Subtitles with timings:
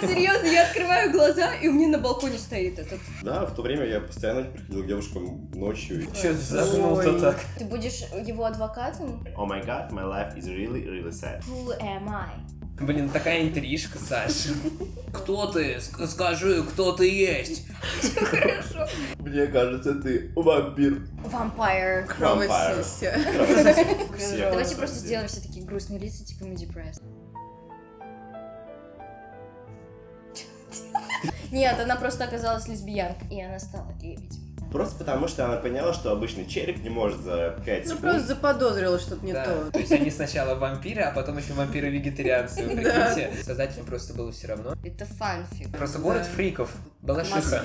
[0.02, 3.00] Нет, серьезно, я открываю глаза, и у меня на балконе стоит этот.
[3.22, 6.02] Да, в то время я постоянно приходил к девушкам ночью.
[6.02, 7.20] и- Че загнул-то Ой.
[7.20, 7.40] так?
[7.58, 9.22] Ты будешь его адвокатом?
[9.36, 11.42] Oh my god, my life is really, really sad.
[11.46, 12.30] Who am I?
[12.80, 14.46] Блин, такая интрижка, Саш.
[15.12, 15.74] Кто ты?
[15.76, 17.66] Ск- Скажи, кто ты есть?
[18.16, 18.88] Хорошо.
[19.18, 21.06] Мне кажется, ты вампир.
[21.30, 22.06] Vampire.
[22.06, 23.18] Кровосися.
[24.50, 27.02] Давайте просто сделаем все такие грустные лица, типа мы depressed.
[31.50, 34.40] Нет, она просто оказалась лесбиянкой, и она стала лебедем.
[34.70, 38.00] Просто потому, что она поняла, что обычный челик не может за 5 Ну секунд.
[38.02, 39.44] просто заподозрила что-то не Да.
[39.44, 39.70] то.
[39.72, 42.62] То есть они сначала вампиры, а потом еще вампиры-вегетарианцы.
[42.68, 43.32] Прикиньте?
[43.44, 44.74] Создателям просто было все равно.
[44.84, 45.76] Это фанфик.
[45.76, 46.72] Просто город фриков.
[47.02, 47.64] Балашиха.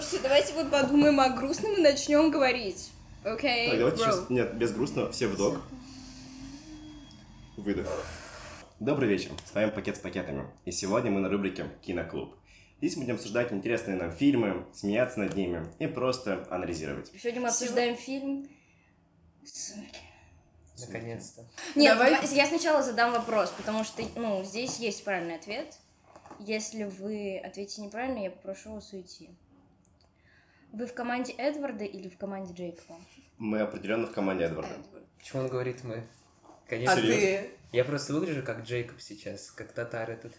[0.00, 2.90] Все, давайте вот подумаем о грустном и начнем говорить.
[3.24, 4.04] Окей, давайте bro.
[4.04, 4.30] сейчас...
[4.30, 5.12] Нет, без грустного.
[5.12, 5.60] Все вдох.
[7.56, 7.86] Выдох.
[8.80, 9.32] Добрый вечер.
[9.44, 10.46] С вами Пакет с пакетами.
[10.64, 12.36] И сегодня мы на рубрике Киноклуб.
[12.78, 17.10] Здесь мы будем обсуждать интересные нам фильмы, смеяться над ними и просто анализировать.
[17.20, 18.48] Сегодня мы обсуждаем фильм
[19.44, 19.98] «Сумерки».
[20.78, 21.44] Наконец-то.
[21.74, 22.24] Нет, Давай.
[22.32, 25.76] я сначала задам вопрос, потому что, ну, здесь есть правильный ответ.
[26.38, 29.28] Если вы ответите неправильно, я попрошу вас уйти.
[30.72, 33.00] Вы в команде Эдварда или в команде Джейкоба?
[33.38, 34.76] Мы определенно в команде Эдварда.
[35.18, 35.96] Почему он говорит мы?
[36.44, 36.94] А Конечно.
[36.94, 37.57] ты?
[37.70, 40.32] Я просто выгляжу как Джейкоб сейчас, как татар этот.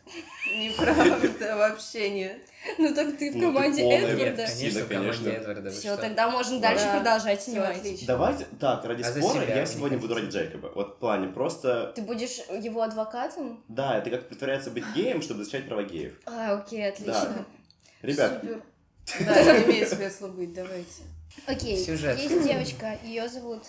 [0.52, 2.42] Неправда, вообще нет.
[2.80, 4.48] Ну так ты в Ну, команде Эдварда.
[4.48, 5.30] Конечно, конечно, в команде конечно.
[5.30, 5.70] Эдварда.
[5.70, 6.96] Все, тогда можно дальше Да.
[6.96, 8.06] продолжать снимать.
[8.08, 10.72] Давайте, так, ради А спора я не сегодня буду ради Джейкоба.
[10.74, 11.94] Вот в плане просто...
[11.96, 13.64] Ты будешь его адвокатом?
[13.68, 16.14] Да, это как притворяться быть геем, чтобы защищать права геев.
[16.26, 17.46] А, окей, отлично.
[18.02, 18.44] Ребят.
[19.20, 21.04] Да, имеет смысл быть, давайте.
[21.46, 22.18] Окей, Сюжет.
[22.18, 23.64] есть девочка, ее зовут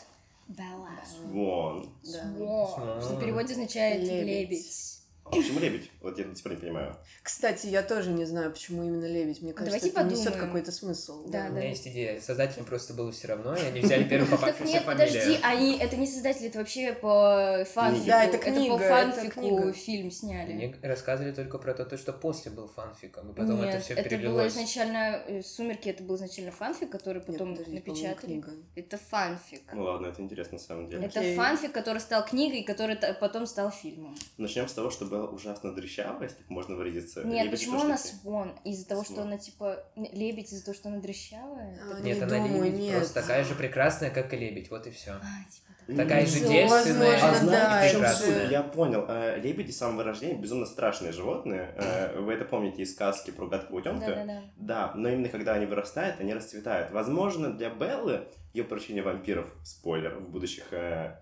[0.50, 0.90] Белла.
[1.26, 1.94] вон.
[2.02, 2.34] Да.
[2.36, 4.26] Во, что в переводе означает Лебедь.
[4.26, 5.00] лебедь.
[5.24, 5.90] А почему лебедь?
[6.00, 6.96] Вот я до сих пор не понимаю.
[7.22, 9.42] Кстати, я тоже не знаю, почему именно лебедь.
[9.42, 10.46] Мне кажется, Давайте это несет подумаем.
[10.46, 11.26] какой-то смысл.
[11.28, 11.58] Да, У да.
[11.58, 12.20] меня есть идея.
[12.20, 15.40] Создателям просто было все равно, и они взяли первую попавшуюся нет, подожди, фамилию.
[15.44, 18.06] они, это не создатели, это вообще по фанфику.
[18.06, 19.72] Да, это по книга, это фанфику книга.
[19.74, 20.52] фильм сняли.
[20.54, 24.08] Мне рассказывали только про то, что после был фанфиком, и потом это все это было
[24.18, 24.52] перелилось.
[24.54, 28.42] изначально э, «Сумерки», это был изначально фанфик, который потом напечатали.
[28.74, 29.62] Это фанфик.
[29.72, 31.04] Ну ладно, это интересно на самом деле.
[31.04, 34.16] Это фанфик, который стал книгой, который потом стал фильмом.
[34.38, 37.22] Начнем с того, что была ужасно дрыщавая, если так можно выразиться.
[37.24, 38.52] Нет, Лебедь почему тоже она свон?
[38.64, 41.78] Из-за того, что она типа лебедь, из-за того, что она дрыщавая?
[41.82, 42.96] А, Так- Нет, Не она думаю, лебедь, нет.
[42.96, 45.12] просто такая же прекрасная, как и лебедь, вот и все.
[45.12, 45.96] А, типа так.
[45.96, 48.50] Такая же девственная, возможно, А да, знаете, это суть?
[48.50, 49.04] Я понял.
[49.08, 51.74] Э, Лебеди с самого рождения безумно страшные животные.
[51.76, 54.06] Э, Вы это помните из сказки про гадкого утенка?
[54.06, 54.42] Да-да-да.
[54.56, 56.92] Да, но именно когда они вырастают, они расцветают.
[56.92, 61.16] Возможно, для Беллы ее прощение вампиров, спойлер, в будущих э,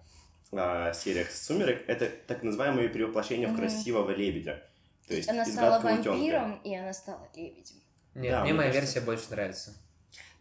[0.53, 4.63] а, сериях «Сумерек», это так называемое перевоплощение в красивого лебедя.
[5.07, 6.09] То есть Она стала утенка.
[6.11, 7.77] вампиром, и она стала лебедем.
[8.15, 9.75] Нет, Да, мне моя кажется- версия больше нравится.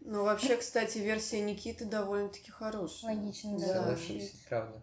[0.01, 3.15] Ну, вообще, кстати, версия Никиты довольно-таки хорошая.
[3.15, 3.67] Логично, да.
[3.67, 4.81] Соглашусь, правда.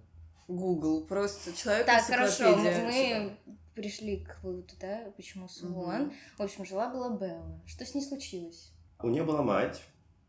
[0.49, 3.35] Google, просто человек Так, хорошо, мы,
[3.75, 6.13] пришли к выводу, да, почему Свон.
[6.37, 7.61] В общем, жила-была Белла.
[7.67, 8.71] Что с ней случилось?
[9.01, 9.81] У нее была мать,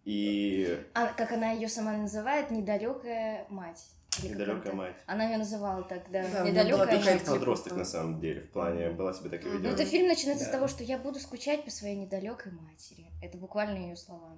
[0.05, 3.85] и А, как она ее сама называет, недалекая мать.
[4.23, 4.73] Недалекая это?
[4.75, 4.95] мать.
[5.05, 6.25] Она ее называла так, да.
[6.31, 7.19] Да, недалекая такая мать.
[7.23, 9.49] типа- Подросток, на самом деле, в плане, была себе так и.
[9.49, 10.53] Ну, это фильм начинается с Да.
[10.53, 13.05] того, что я буду скучать по своей недалекой матери.
[13.21, 14.37] Это буквально ее слова.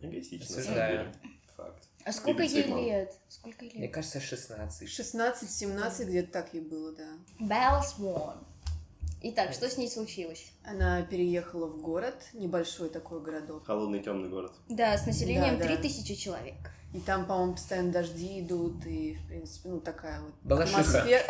[0.00, 1.12] Эгоистично, Осуждаю.
[1.56, 1.84] Факт.
[2.04, 3.14] А сколько ей лет?
[3.28, 3.94] Сколько ей Мне лет?
[3.94, 4.88] кажется, 16.
[4.88, 7.08] 16-17 где-то так ей было, да.
[7.40, 8.34] Белла Свон.
[9.26, 10.52] Итак, что с ней случилось?
[10.64, 13.64] Она переехала в город, небольшой такой городок.
[13.66, 14.52] Холодный темный город.
[14.68, 15.76] Да, с населением Да, да.
[15.76, 16.56] 3000 человек.
[16.94, 20.78] И там, по-моему, постоянно дожди идут, и, в принципе, ну, такая вот Балашиха.
[20.80, 21.24] атмосфера.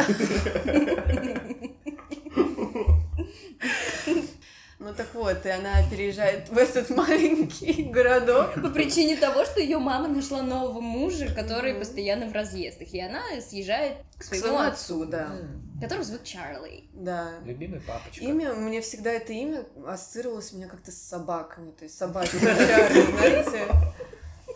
[4.81, 8.53] Ну так вот, и она переезжает в этот маленький городок.
[8.55, 12.93] По причине того, что ее мама нашла нового мужа, который постоянно в разъездах.
[12.93, 14.67] И она съезжает к К своему отцу,
[15.03, 15.27] отцу, да.
[15.41, 16.85] М, которого зовут Чарли.
[16.93, 17.31] Да.
[17.47, 18.23] Любимый папочка.
[18.23, 23.67] Имя, мне всегда это имя ассоциировалось у меня как-то с собаками, то есть собаки, знаете.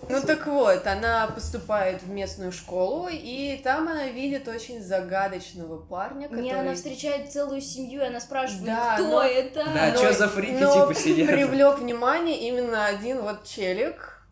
[0.09, 6.29] Ну так вот, она поступает в местную школу, и там она видит очень загадочного парня,
[6.29, 6.41] который...
[6.41, 9.65] Мне она встречает целую семью, и она спрашивает, Да, кто но- это?
[9.65, 11.29] Да, Но- чё за фрики но типа сидят?
[11.29, 14.23] привлек внимание именно один вот челик.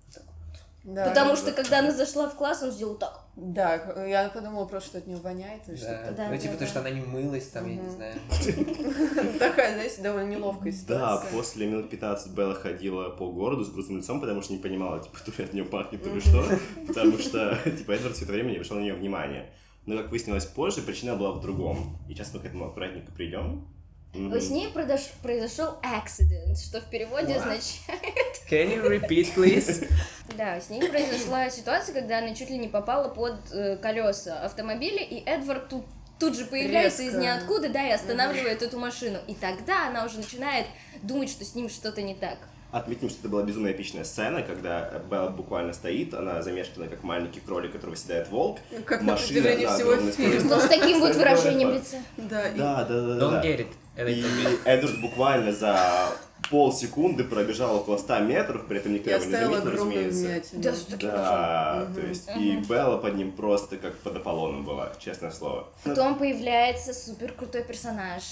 [0.85, 1.09] Да.
[1.09, 3.26] Потому что когда она зашла в класс, он сделал так.
[3.37, 3.75] Да,
[4.07, 5.81] я подумала просто, что от нее воняет или Да.
[5.83, 6.15] что-то.
[6.17, 6.59] Да, ну, да, типа, да.
[6.59, 8.15] то, что она не мылась, там, я не знаю.
[9.39, 11.33] Такая, знаете, довольно неловкая Да, ситуация.
[11.33, 15.19] после минут 15 Белла ходила по городу с грустным лицом, потому что не понимала, типа,
[15.25, 16.45] то ли от нее пахнет, то ли что.
[16.87, 19.51] Потому что, типа, Эдвард все это время не обращал на нее внимания.
[19.85, 21.99] Но, как выяснилось позже, причина была в другом.
[22.09, 23.69] И сейчас мы к этому аккуратненько придем.
[24.17, 24.41] Мгм.
[24.41, 27.39] С ней продош- произошел accident, что в переводе What?
[27.39, 27.71] означает...
[28.51, 29.89] Can you repeat, please?
[30.37, 35.03] Да, с ней произошла ситуация, когда она чуть ли не попала под э, колеса автомобиля,
[35.03, 35.85] и Эдвард тут,
[36.19, 37.21] тут же появляется из Резко.
[37.23, 39.19] ниоткуда, да, и останавливает эту машину.
[39.29, 40.67] И тогда она уже начинает
[41.03, 42.39] думать, что с ним что-то не так.
[42.73, 47.41] Отметим, что это была безумно эпичная сцена, когда Белла буквально стоит, она замешана как маленький
[47.41, 48.59] кролик, который выседает волк.
[48.85, 50.61] Как на Машина протяжении на всего фильма.
[50.61, 51.97] С таким вот выражением лица.
[52.19, 53.25] Да, и Да, да, да.
[53.25, 53.43] Don't да.
[53.43, 53.69] get it.
[53.97, 54.23] Это И
[54.65, 56.17] Эдвард буквально за
[56.51, 60.21] полсекунды пробежал около 100 метров, при этом никто я его не заметил, разумеется.
[60.21, 60.63] вмятину.
[61.01, 65.69] Да, то есть и Белла под ним просто как под Аполлоном была, честное слово.
[65.83, 68.23] Потом появляется супер крутой персонаж.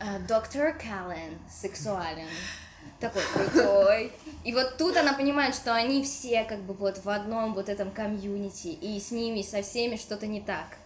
[0.00, 2.28] э, Доктор Каллен, сексуален.
[3.00, 4.12] Такой крутой.
[4.44, 7.90] И вот тут она понимает, что они все как бы вот в одном вот этом
[7.90, 10.77] комьюнити, и с ними со всеми что-то не так.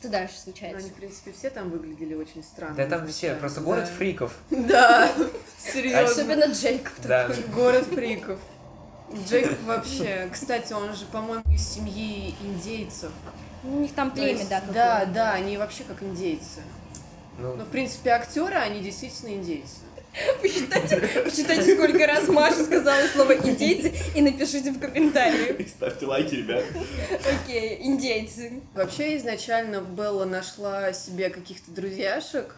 [0.00, 0.78] Что дальше Ну, случается?
[0.78, 2.74] Они, в принципе, все там выглядели очень странно.
[2.74, 3.90] Да там все, просто город Да.
[3.96, 4.32] фриков.
[4.50, 5.12] Да,
[5.58, 6.02] серьезно.
[6.10, 6.92] Особенно Джейкоб.
[7.04, 7.28] Да.
[7.54, 8.38] Город фриков.
[9.28, 13.10] Джейк вообще, кстати, он же, по-моему, из семьи индейцев.
[13.62, 15.12] У них там племя, есть, да, Да, какое-то.
[15.12, 16.62] да, они вообще как индейцы.
[17.38, 19.80] Ну, Ну, в принципе, актеры, они действительно индейцы.
[20.42, 25.68] Посчитайте, посчитайте, сколько раз Маша сказала слово индейцы и напишите в комментариях.
[25.68, 26.64] Ставьте лайки, ребят.
[27.44, 28.60] Окей, индейцы.
[28.74, 32.56] Вообще, изначально Белла нашла себе каких-то друзьяшек,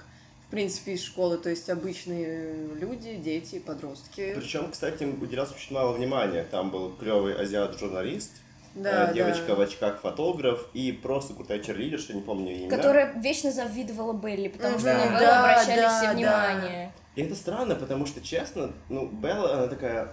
[0.49, 4.35] в принципе, из школы, то есть обычные люди, дети, подростки.
[4.35, 6.47] Причем, кстати, им уделялось очень мало внимания.
[6.51, 8.33] Там был клевый азиат-журналист,
[8.75, 9.55] Да, э, девочка да.
[9.57, 12.71] в очках фотограф и просто крутая черлидерша, не помню ее имя.
[12.71, 15.07] Которая вечно завидовала Белли, потому что на.
[15.07, 16.93] Беллу Да, обращали да, все да.
[17.15, 20.09] И это странно, потому что, честно, ну, Белла, она такая...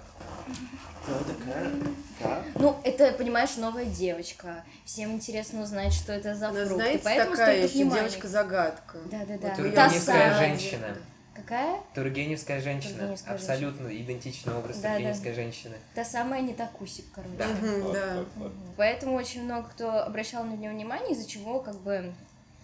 [1.08, 1.72] Она такая...
[2.20, 2.44] Да?
[2.56, 4.66] Ну, это, понимаешь, новая девочка.
[4.84, 6.72] Всем интересно узнать, что это за Она, фрукт.
[6.72, 8.98] и знаете, поэтому такая еще девочка-загадка.
[9.10, 9.48] Да-да-да.
[9.48, 10.38] Вот Тургеневская самая.
[10.38, 10.98] женщина.
[11.34, 11.80] Какая?
[11.96, 12.98] Тургеневская женщина.
[12.98, 14.96] Тургеневская Абсолютно идентичный образ Да, да.
[14.96, 15.76] Тургеневской женщины.
[15.96, 17.34] Та самая не такусик, короче.
[17.38, 17.48] Да.
[17.62, 18.16] Вот, да.
[18.16, 18.52] вот, вот.
[18.76, 22.12] Поэтому очень много кто обращал на нее внимание, из-за чего как бы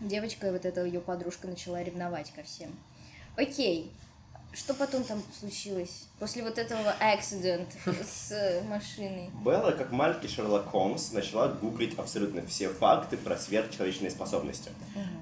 [0.01, 2.69] девочка, вот эта ее подружка, начала ревновать ко всем.
[3.37, 3.91] Окей,
[4.55, 6.07] что потом там случилось?
[6.19, 7.65] После вот этого accident
[8.03, 9.29] с машиной.
[9.43, 14.71] Белла, как маленький Шерлок Холмс, начала гуглить абсолютно все факты про сверхчеловечные способности.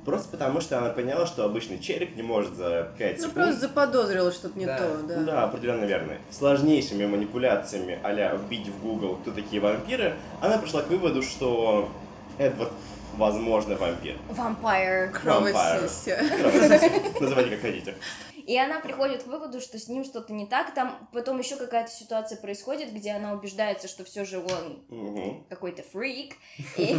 [0.06, 3.34] Просто потому, что она поняла, что обычный челик не может за 5 Ну, секунд...
[3.34, 4.78] просто заподозрила что-то не Да.
[4.78, 5.16] то, да.
[5.24, 6.18] Да, определенно верно.
[6.30, 11.90] Сложнейшими манипуляциями а вбить в Google, кто такие вампиры, она пришла к выводу, что
[12.38, 12.72] Эдвард,
[13.16, 14.18] возможно, вампир.
[14.30, 15.10] Vampire.
[15.12, 16.22] Кровосися.
[17.20, 17.96] Называйте как хотите.
[18.46, 20.74] И она приходит к выводу, что с ним что-то не так.
[20.74, 26.36] Там потом еще какая-то ситуация происходит, где она убеждается, что все же он какой-то фрик.
[26.78, 26.96] И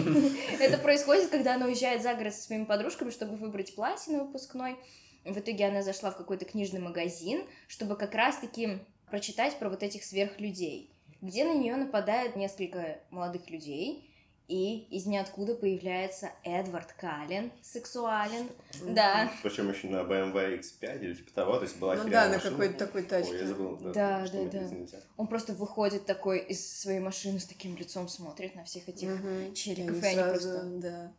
[0.58, 4.76] это происходит, когда она уезжает за город со своими подружками, чтобы выбрать платье на выпускной.
[5.24, 8.78] В итоге она зашла в какой-то книжный магазин, чтобы как раз-таки
[9.10, 14.13] прочитать про вот этих сверхлюдей, где на нее нападает несколько молодых людей,
[14.46, 18.48] и из ниоткуда появляется Эдвард Каллен, сексуален.
[18.94, 22.38] Да, Причем еще на BMW X5 или типа того, то есть была Ну да, на
[22.38, 23.38] какой-то такой Ой, тачке.
[23.38, 23.78] я забыл.
[23.80, 24.68] Да, да, да.
[25.16, 29.54] он просто выходит такой из своей машины с таким лицом, смотрит на всех этих Они
[29.54, 30.62] и они просто...
[30.64, 31.12] да,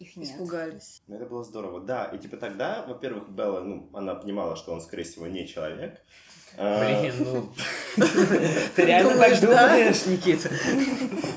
[0.00, 0.28] Их нет.
[0.30, 1.00] испугались.
[1.06, 2.06] Ну, это было здорово, да.
[2.06, 6.00] И типа тогда, во-первых, Белла, ну, она понимала, что он, скорее всего, не человек.
[6.56, 7.52] А, Блин, ну...
[8.74, 10.50] Ты реально так думаешь, Никита?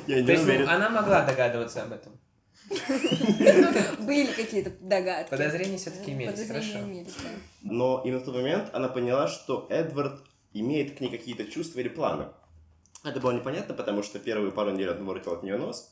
[0.08, 0.70] Я не То есть, ну, уверен.
[0.70, 2.14] она могла догадываться об этом.
[4.00, 5.30] Были какие-то догадки.
[5.30, 6.80] Подозрения все-таки имелись, хорошо.
[7.62, 10.22] Но именно в тот момент она поняла, что Эдвард
[10.54, 12.28] имеет к ней какие-то чувства или планы.
[13.04, 15.92] Это было непонятно, потому что первые пару недель он воротил от нее нос,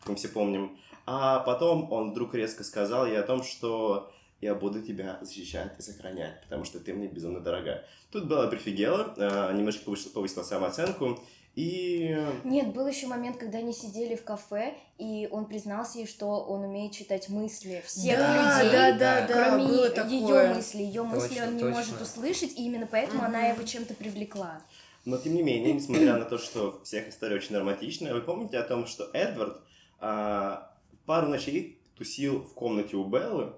[0.00, 0.78] как мы все помним.
[1.06, 5.82] А потом он вдруг резко сказал ей о том, что я буду тебя защищать и
[5.82, 7.84] сохранять, потому что ты мне безумно дорога.
[8.10, 11.20] Тут Белла прифигела, э, немножко повысила, повысила самооценку,
[11.56, 12.16] и...
[12.44, 16.62] Нет, был еще момент, когда они сидели в кафе, и он признался ей, что он
[16.62, 20.54] умеет читать мысли всех Да, людей, да, да, да, кроме было ее такое.
[20.54, 20.78] мысли.
[20.78, 21.76] Ее мысли Точно, он не точно.
[21.76, 24.62] может услышать, и именно поэтому она его чем-то привлекла.
[25.04, 28.62] Но тем не менее, несмотря на то, что всех история очень романтичная, вы помните о
[28.62, 29.60] том, что Эдвард
[29.98, 30.70] а,
[31.04, 33.52] пару ночей тусил в комнате у Беллы,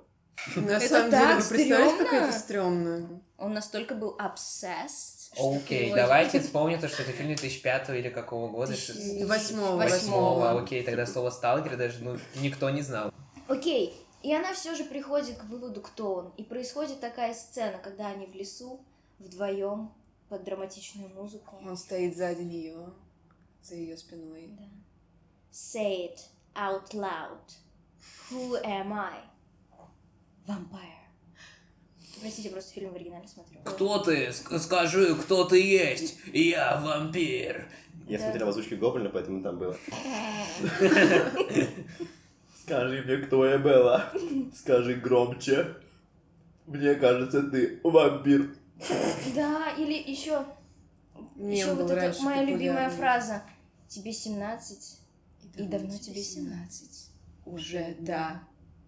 [0.57, 2.11] На Это самом так деле, вы представляете, стрёмно.
[2.11, 3.23] как это стрёмно?
[3.39, 8.09] Он настолько был obsessed, что Окей, его- давайте вспомним то, что это фильм 2005 или
[8.09, 8.73] какого года?
[9.27, 9.77] Восьмого.
[9.77, 13.13] Восьмого, окей, тогда слово «сталкер» даже ну, никто не знал.
[13.49, 16.33] Окей, и она все же приходит к выводу, кто он.
[16.37, 18.81] И происходит такая сцена, когда они в лесу
[19.19, 19.93] вдвоем
[20.29, 21.57] под драматичную музыку.
[21.65, 22.93] Он стоит сзади нее,
[23.63, 24.49] за ее спиной.
[24.59, 24.65] Да.
[25.53, 26.19] Say it
[26.55, 27.39] out loud.
[28.31, 29.21] Who am I?
[30.47, 30.99] Vampire.
[32.21, 33.59] Простите, просто фильм в оригинале смотрю.
[33.65, 34.29] Кто ты?
[34.29, 36.19] Ск- Скажи, кто ты есть?
[36.33, 37.69] Я вампир.
[38.07, 38.25] Я Да.
[38.25, 39.77] смотрел озвучки Гоблина, поэтому там было.
[42.65, 44.13] Скажи мне, кто я была.
[44.55, 45.75] Скажи громче.
[46.67, 48.55] Мне кажется, ты вампир.
[49.35, 50.45] Да, или еще,
[51.37, 53.43] еще вот эта моя любимая фраза.
[53.89, 54.99] Тебе 17,
[55.57, 57.11] и давно тебе 17.
[57.45, 58.43] Уже, да.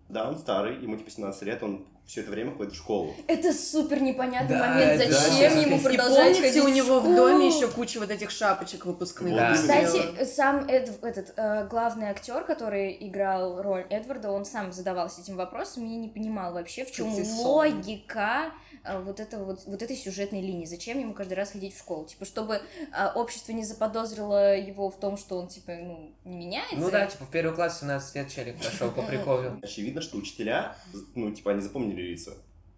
[0.08, 3.14] Да, он старый, ему типа 17 лет, он все это время ходит в школу.
[3.26, 7.46] Это супер непонятный Да, момент, это зачем очень ему продолжать ходить у него в доме
[7.48, 9.32] еще куча вот этих шапочек выпускных.
[9.32, 9.54] Вот Да.
[9.54, 15.36] Кстати, сам Эд- этот э, главный актер, который играл роль Эдварда, он сам задавался этим
[15.36, 17.46] вопросом и не понимал вообще, в чем Кстати, сон.
[17.46, 18.52] логика
[18.84, 20.66] вот этого вот, вот этой сюжетной линии.
[20.66, 22.06] Зачем ему каждый раз ходить в школу?
[22.06, 26.76] Типа, чтобы э, общество не заподозрило его в том, что он типа ну не меняется.
[26.76, 29.58] Ну да, типа в первый класс 17 лет челик пошел по приколу.
[29.62, 30.76] Очевидно, что учителя,
[31.14, 32.32] ну, типа, они запомнили лица.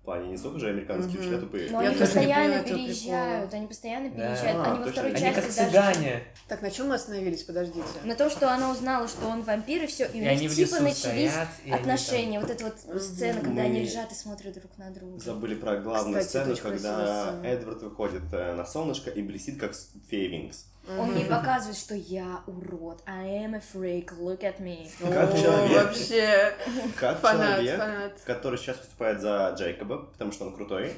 [0.06, 1.68] Плане не столько же американские учителя тупые.
[1.68, 4.66] Но они постоянно переезжают, они постоянно переезжают.
[4.66, 6.22] Они во второй части как даже...
[6.46, 7.42] Так, на чем мы остановились?
[7.42, 7.82] Подождите.
[8.04, 10.78] На том, что она узнала, что он вампир, и все, и, И у них типа
[10.80, 11.32] начались
[11.72, 12.38] отношения.
[12.38, 15.18] Вот эта вот сцена, когда они лежат и смотрят друг на друга.
[15.18, 17.34] Забыли про главную сцену, когда.
[17.44, 20.66] Эдвард выходит э, на солнышко и блестит, как с- фея Винкс.
[20.88, 23.02] Он мне показывает, что я урод.
[23.06, 24.88] I am a freak, look at me.
[25.00, 25.84] Как О, человек.
[25.84, 26.54] Вообще,
[26.98, 28.20] Как фанат, человек, фанат.
[28.24, 30.92] который сейчас выступает за Джейкоба, потому что он крутой.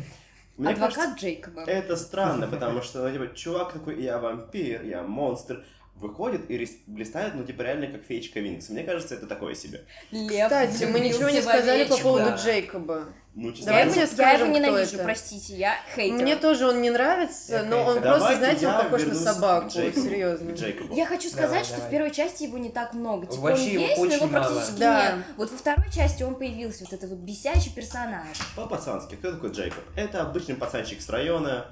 [0.58, 1.62] Мне Адвокат кажется, Джейкоба.
[1.62, 5.64] это странно, потому что, ну, типа, чувак такой, я вампир, я монстр,
[6.00, 8.68] выходит и рис- блистает, ну, типа, реально как феечка Винкс.
[8.70, 9.84] Мне кажется, это такое себе.
[10.10, 12.36] Лев Кстати, мы ничего не сказали по поводу Да.
[12.36, 13.04] Джейкоба.
[13.34, 15.04] Ну, честно Я его, Давайте я скажем, его кто ненавижу, это.
[15.04, 16.22] простите, я хейтер.
[16.22, 17.88] Мне тоже он не нравится, Я но хейтер.
[17.88, 20.06] он просто, Давайте знаете, он я похож на собаку, Джейкобу.
[20.08, 20.50] серьезно.
[20.52, 20.94] Джейкобу.
[20.96, 21.86] Я хочу сказать, Давай, что давай.
[21.88, 23.26] в первой части его не так много.
[23.26, 24.44] Типа Вообще он его есть, но его очень мало.
[24.44, 25.12] практически Да.
[25.16, 25.24] нет.
[25.36, 28.26] Вот во второй части он появился, вот этот вот бесячий персонаж.
[28.56, 29.84] По-пацански, кто такой Джейкоб?
[29.94, 31.66] Это обычный пацанчик с района.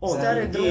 [0.00, 0.64] Он Старый друг.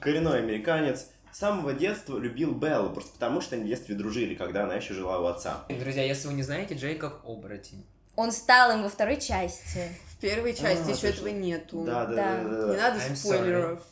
[0.00, 1.06] Коренной американец.
[1.32, 4.94] С самого детства любил Беллу, просто потому что они в детстве дружили, когда она еще
[4.94, 5.64] жила у отца.
[5.68, 7.84] Друзья, если вы не знаете, Джейкоб оборотень.
[8.16, 9.88] Он стал им во второй части.
[10.08, 11.84] В первой части А, еще этого нету.
[11.84, 12.42] Да, да, Да.
[12.42, 13.82] да, да, Не надо I'm спойлеров.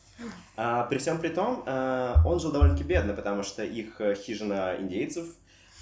[0.56, 4.74] А, при всем при том, а, он жил довольно-таки бедно, потому что их э, хижина
[4.78, 5.26] индейцев,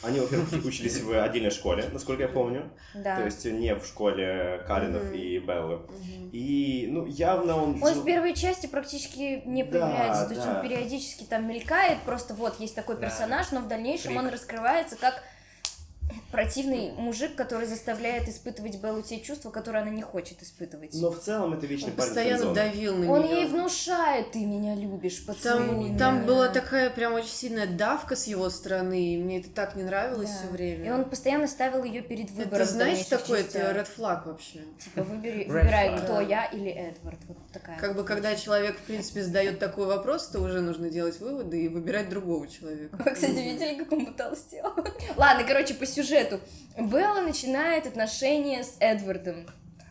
[0.02, 2.70] они, во-первых, учились в отдельной школе, насколько я помню.
[2.94, 3.16] Да.
[3.16, 5.14] То есть не в школе Каринов Мгм.
[5.14, 5.76] и Беллы.
[5.76, 6.30] Мгм.
[6.32, 7.82] И, ну, явно он...
[7.82, 10.56] Он жил- в первой части практически не появляется, то есть да.
[10.60, 13.02] он периодически там мелькает, просто вот есть такой Да.
[13.02, 14.18] персонаж, но в дальнейшем Фрик.
[14.22, 15.22] он раскрывается как
[16.36, 20.90] противный мужик, который заставляет испытывать Беллу те чувства, которые она не хочет испытывать.
[20.94, 22.54] Но в целом это вечный Он парень постоянно френдзоны.
[22.54, 23.36] давил на Он нее.
[23.36, 25.98] ей внушает, ты меня любишь, поцелуй Там, меня».
[25.98, 29.82] там была такая прям очень сильная давка с его стороны, и мне это так не
[29.82, 30.36] нравилось Да.
[30.38, 30.86] все время.
[30.86, 32.62] И он постоянно ставил ее перед выбором.
[32.62, 34.60] это знаешь такой это red flag вообще.
[34.82, 36.04] Типа выбери, Red выбирай, flag.
[36.04, 36.20] кто Да.
[36.20, 37.18] я или Эдвард.
[37.28, 37.78] Вот такая.
[37.78, 41.68] Как бы когда человек, в принципе, задает такой вопрос, то уже нужно делать выводы и
[41.68, 42.96] выбирать другого человека.
[43.02, 44.92] Вы, кстати, видели, как он пытался сделать?
[45.16, 46.25] Ладно, короче, по сюжету.
[46.78, 49.46] Белла начинает отношения с Эдвардом.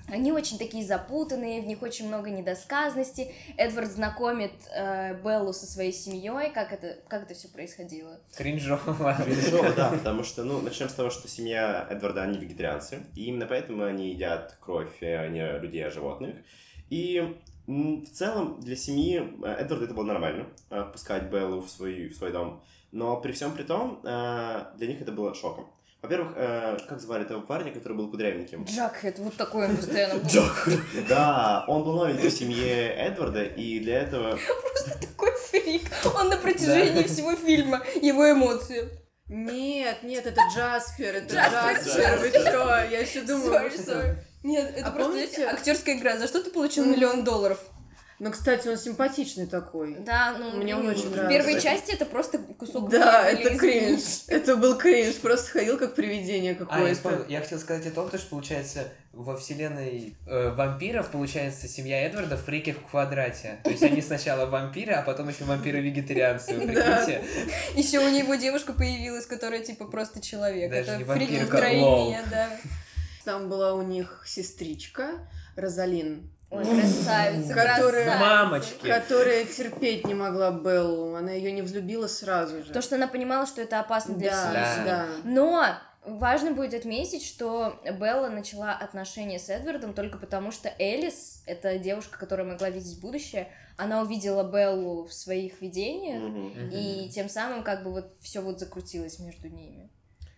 [0.08, 3.34] Они очень такие запутанные, в них очень много недосказанности.
[3.58, 6.52] Эдвард знакомит э, Беллу со своей семьей.
[6.54, 8.20] Как это, как это все происходило?
[8.38, 9.18] Кринжово.
[9.26, 13.48] Кринжово, да, потому что, ну, начнем с того, что семья Эдварда, они вегетарианцы, и именно
[13.48, 16.36] поэтому они едят кровь э, не людей, а животных.
[16.92, 22.10] И в целом для семьи э, Эдварда это было нормально, э, впускать Беллу в свой,
[22.10, 22.64] в свой дом.
[22.92, 25.68] Но при всем при том, для них это было шоком.
[26.06, 28.66] Во-первых, э, как звали этого парня, который был кудрявеньким?
[28.66, 30.30] Джакхед, вот такой он постоянно был.
[31.10, 34.38] Да, он был новенький в семье Эдварда, и для этого...
[35.02, 35.82] Такой фрик.
[36.16, 38.88] Он на протяжении всего фильма, его эмоции.
[39.28, 42.88] Нет, нет, это Джаспер, это Джаспер, вы что?
[42.92, 44.16] Я еще может, sorry.
[44.44, 46.18] Нет, это А просто помните- актерская игра.
[46.18, 47.58] За что ты получил миллион долларов?
[48.18, 49.96] Ну, кстати, он симпатичный такой.
[50.00, 51.30] Да, ну Мне он очень в нравится.
[51.30, 54.24] первой части это просто кусок Да, это кринж.
[54.28, 55.16] Это был кринж.
[55.18, 56.96] Просто ходил как привидение А, я, какое-то.
[56.96, 57.26] вспомнил.
[57.28, 62.38] я хотел сказать о том, то, что получается во вселенной э, вампиров, получается, семья Эдварда
[62.38, 63.60] фрики в квадрате.
[63.66, 67.24] То есть они сначала вампиры, а потом еще вампиры-вегетарианцы, прикиньте.
[67.76, 70.72] Еще у него девушка появилась, которая типа просто человек.
[70.72, 72.50] Это фрики вампирка, вдвойне, да.
[73.26, 78.18] Там была у них сестричка Розалин, Ой, красавица, Которая- красавица.
[78.20, 78.88] Мамочки.
[78.88, 81.16] которая терпеть не могла Беллу.
[81.16, 82.72] Она ее не взлюбила сразу же.
[82.72, 84.86] То, что она понимала, что это опасно для да, семьи.
[84.86, 85.08] да.
[85.24, 85.66] Но
[86.06, 92.18] важно будет отметить, что Белла начала отношения с Эдвардом только потому, что Элис, это девушка,
[92.20, 93.48] которая могла видеть будущее,
[93.78, 96.22] она увидела Беллу в своих видениях.
[96.22, 96.70] Мгм.
[96.72, 99.90] и тем самым как бы вот все вот закрутилось между ними.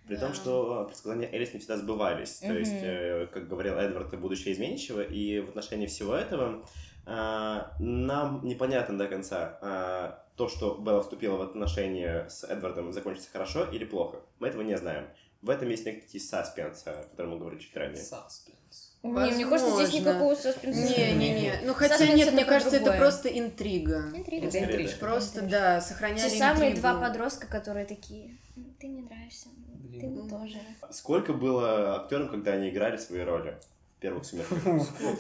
[0.07, 0.27] При Да.
[0.27, 2.35] том, что предсказания Элис не всегда сбывались.
[2.37, 6.65] То есть, э, как говорил Эдвард, это будущее изменчиво, и в отношении всего этого
[7.09, 13.29] а, нам непонятно до конца, а, то, что Белла вступила в отношения с Эдвардом, закончится
[13.31, 14.19] хорошо или плохо.
[14.39, 15.07] Мы этого не знаем.
[15.41, 17.95] В этом есть некий саспенс, о котором мы говорили чуть ранее.
[17.95, 18.86] Саспенс.
[19.03, 20.09] Не, мне кажется, здесь Возможно.
[20.09, 20.97] никакого саспенса нет.
[20.97, 21.53] Не-не-не.
[21.65, 22.99] Ну, хотя Саспенс нет, это мне кажется, это другое.
[22.99, 24.03] просто интрига.
[24.13, 24.47] Интрига.
[24.47, 24.97] Это интрижка.
[24.99, 26.79] Просто, да, сохраняли Те самые интригу.
[26.81, 30.01] два подростка, которые такие, «М, ты мне нравишься, Блин.
[30.01, 30.57] ты мне тоже.
[30.91, 33.57] Сколько было актерам, когда они играли свои роли
[33.99, 34.59] первых «Сумерках»?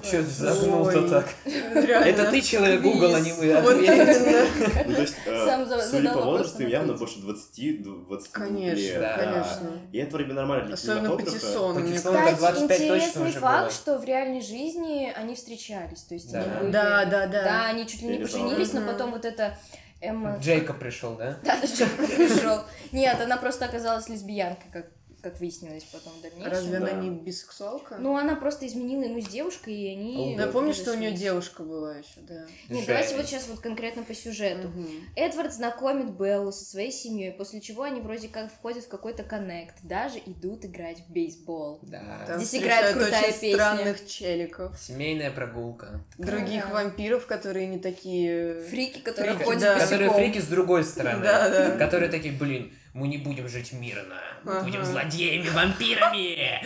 [0.03, 1.27] Че загнул-то так?
[1.45, 2.81] Это ты человек.
[2.81, 3.47] Google, а не мы.
[4.87, 9.71] Ну, то есть, э, судя по возрасту, им явно больше 20 20 Конечно, конечно.
[9.91, 11.31] И это время нормально для Особенно кинематографа.
[11.39, 12.45] Патиссон, мне Патиссон кажется.
[12.45, 16.41] это 25 точно интересный факт, что в реальной жизни они встречались, то есть Да.
[16.43, 16.71] они были...
[16.71, 17.65] Да, да, Да, да.
[17.67, 19.57] они чуть ли не поженились, но потом вот это
[20.01, 20.37] Эмма...
[20.39, 21.37] Джейкоб пришел, да?
[21.43, 22.61] Да, зачем пришел?
[22.91, 24.85] Нет, она просто оказалась лесбиянкой, как,
[25.29, 26.51] как выяснилось потом в дальнейшем.
[26.51, 26.93] Разве она Да.
[26.93, 27.97] не бисексуалка?
[27.99, 30.35] Ну, она просто изменила ему с девушкой, и они...
[30.35, 32.45] Ну, я помню, что у нее девушка была еще, да.
[32.69, 34.67] Нет, давайте вот сейчас вот конкретно по сюжету.
[34.69, 34.87] Мгм.
[35.15, 39.75] Эдвард знакомит Беллу со своей семьей, после чего они вроде как входят в какой-то коннект,
[39.83, 41.79] даже идут играть в бейсбол.
[41.83, 42.23] Да.
[42.27, 43.53] Там Здесь играет крутая очень песня.
[43.55, 44.79] странных челиков.
[44.79, 46.03] Семейная прогулка.
[46.17, 46.73] Других Да.
[46.73, 48.61] вампиров, которые не такие...
[48.69, 49.79] Фрики, которые Фрики, ходят да.
[49.79, 51.23] Которые фрики с другой стороны.
[51.23, 51.77] Да, да.
[51.77, 54.15] Которые такие, блин, мы не будем жить мирно.
[54.43, 54.63] Мы Ага.
[54.65, 56.65] будем злодеями, вампирами.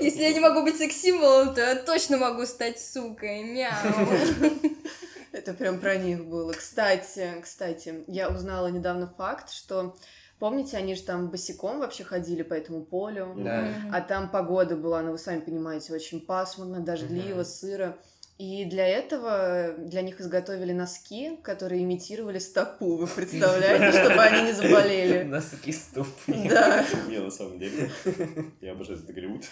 [0.00, 3.42] Если я не могу быть секс-символом, то я точно могу стать сукой.
[3.44, 3.72] Мяу.
[5.32, 6.52] Это прям про них было.
[6.52, 9.96] Кстати, кстати, я узнала недавно факт, что
[10.38, 13.34] помните, они же там босиком вообще ходили по этому полю.
[13.38, 13.72] Да.
[13.92, 17.44] А там погода была, ну вы сами понимаете, очень пасмурно, дождливо, Мгм.
[17.44, 17.96] сыро.
[18.38, 22.96] И для этого для них изготовили носки, которые имитировали стопу.
[22.96, 25.24] Вы представляете, чтобы они не заболели?
[25.24, 26.48] Носки ступни.
[26.48, 27.90] Да, Не, на самом деле.
[28.60, 29.44] Я обожаю этот Голливуд.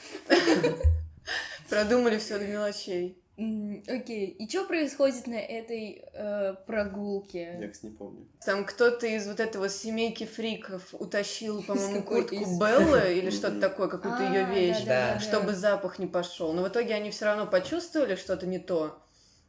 [1.69, 3.19] продумали все до мелочей.
[3.37, 4.29] Окей.
[4.31, 7.59] И что происходит на этой э, прогулке?
[7.61, 8.27] Я, кстати, не помню.
[8.45, 13.89] Там кто-то из вот этого семейки фриков утащил, по-моему, куртку из- Беллы или что-то такое,
[13.89, 15.21] какую-то А, ее вещь, да, да.
[15.21, 16.55] чтобы запах не пошел.
[16.55, 19.03] Но в итоге они все равно почувствовали что-то не то.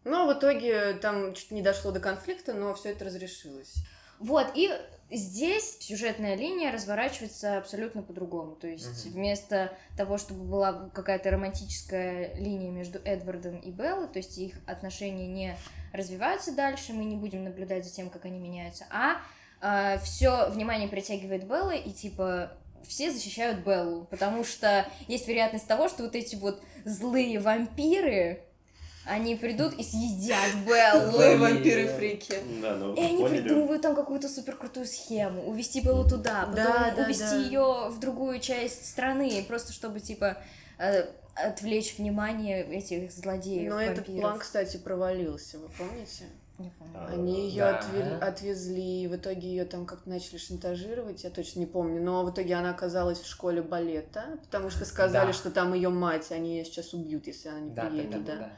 [0.04, 3.74] Но в итоге там чуть не дошло до конфликта, но все это разрешилось.
[4.20, 4.72] Вот, и
[5.10, 8.56] здесь сюжетная линия разворачивается абсолютно по-другому.
[8.56, 9.14] То есть Мгм.
[9.14, 15.28] вместо того, чтобы была какая-то романтическая линия между Эдвардом и Беллой, то есть их отношения
[15.28, 15.58] не
[15.94, 21.48] развиваются дальше, мы не будем наблюдать за тем, как они меняются, а все внимание притягивает
[21.48, 22.52] Белла, и типа
[22.86, 28.44] все защищают Беллу, потому что есть вероятность того, что вот эти вот злые вампиры,
[29.08, 31.40] они придут и съедят Беллу.
[31.40, 32.36] Вампиры-фрики.
[32.62, 33.42] Да, ну И они поняли.
[33.42, 37.38] придумывают там какую-то супер крутую схему, увести Беллу туда, потом Да, да, увести да.
[37.38, 40.38] ее в другую часть страны, просто чтобы типа
[40.80, 43.70] э, отвлечь внимание этих злодеев.
[43.70, 46.26] Но этот план, кстати, провалился, вы помните?
[46.58, 46.94] Не помню.
[46.96, 47.60] А, Они ее
[47.94, 48.18] да.
[48.20, 52.02] отвезли, и в итоге ее там как-то начали шантажировать, я точно не помню.
[52.02, 55.34] Но в итоге она оказалась в школе балета, потому что сказали, Да.
[55.34, 58.36] что там ее мать, они ее сейчас убьют, если она не Да, приедет да, туда.
[58.38, 58.52] да.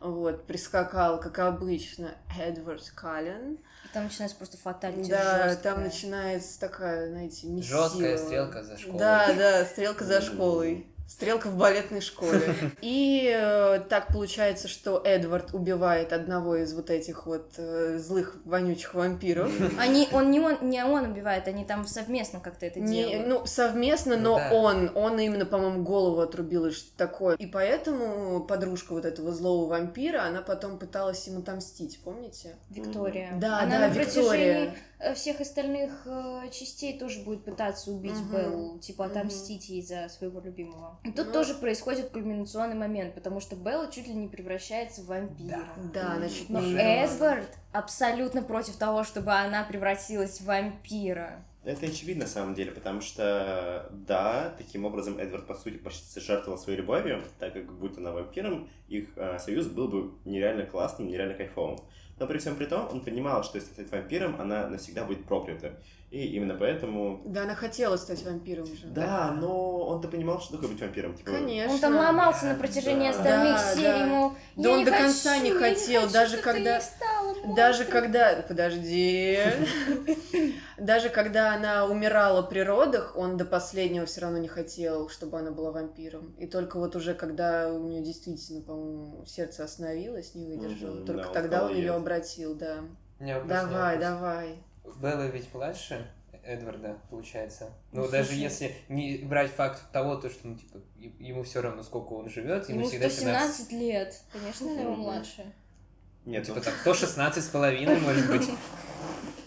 [0.00, 3.54] Вот, прискакал, как обычно, Эдвард Каллен.
[3.84, 5.56] И там начинается просто фатальность Да, жёсткая.
[5.74, 7.82] там начинается такая, знаете, мессива.
[7.84, 8.98] Жесткая стрелка за школой.
[8.98, 10.86] Да, да, стрелка за школой.
[11.08, 12.54] Стрелка в балетной школе.
[12.82, 18.92] И э, так получается, что Эдвард убивает одного из вот этих вот э, злых вонючих
[18.94, 19.50] вампиров.
[19.78, 23.28] Они, он не он, не он убивает, они там совместно как-то это Не, делают.
[23.28, 24.50] ну, совместно, Ну но да.
[24.52, 27.36] он, он именно, по-моему, голову отрубил или что-то такое.
[27.36, 32.56] И поэтому подружка вот этого злого вампира, она потом пыталась ему отомстить, помните?
[32.68, 33.32] Виктория.
[33.40, 34.04] Да, Она да, на Виктория.
[34.24, 34.78] протяжении
[35.14, 38.30] всех остальных э, частей тоже будет пытаться убить Мгм.
[38.32, 40.98] Беллу, типа отомстить ей за своего любимого.
[41.04, 41.32] И тут Ну.
[41.32, 45.64] тоже происходит кульминационный момент, потому что Белла чуть ли не превращается в вампира.
[45.92, 51.44] Да, она чуть Но Эдвард абсолютно против того, чтобы она превратилась в вампира.
[51.64, 56.58] Это очевидно на самом деле, потому что, да, таким образом Эдвард, по сути, почти жертвовал
[56.58, 61.34] своей любовью, так как, будь она вампиром, их э, союз был бы нереально классным, нереально
[61.34, 61.80] кайфовым.
[62.18, 65.74] Но при всем при том, он понимал, что если стать вампиром, она навсегда будет проклята.
[66.16, 67.20] И именно поэтому...
[67.26, 68.86] Да, она хотела стать вампиром же.
[68.86, 71.14] Да, но он-то понимал, что такое быть вампиром.
[71.14, 71.74] Типа, Конечно.
[71.74, 73.18] Он там ломался на протяжении Да.
[73.18, 74.06] остальных Да, серий, да.
[74.06, 77.80] мол, Да я он не до хочу, конца не хотел, хочу, даже когда- стала Даже
[77.84, 78.02] монстром».
[78.02, 78.44] когда...
[78.48, 79.38] Подожди.
[80.78, 85.50] Даже когда она умирала при родах, он до последнего все равно не хотел, чтобы она
[85.50, 86.34] была вампиром.
[86.38, 91.32] И только вот уже когда у нее действительно, по-моему, сердце остановилось, не выдержало, только да,
[91.32, 92.78] тогда он ее обратил, да.
[93.20, 94.58] Давай, давай.
[95.00, 96.06] Белла ведь младше
[96.44, 97.70] Эдварда, получается.
[97.92, 98.40] Ну, Ну, даже слушай.
[98.42, 100.78] если не брать факт того, то, что, ну, типа,
[101.18, 103.54] ему все равно, сколько он живет, ему, Ему всегда 17.
[103.66, 104.20] 117 лет.
[104.32, 105.00] Конечно, его Мгм.
[105.00, 105.52] младше.
[106.24, 108.48] Нет, Типа ну, там 116 с половиной, может быть.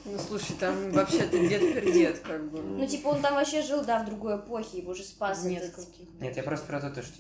[0.06, 2.60] Ну, слушай, там вообще-то дед-пердед, как бы.
[2.62, 5.76] Ну, типа, он там вообще жил, да, в другой эпохе, его же спас Нет, этот-
[5.86, 6.08] каких.
[6.20, 7.14] Нет, я просто про то, то, что